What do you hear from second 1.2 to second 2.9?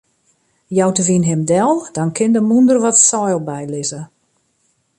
him del, dan kin de mûnder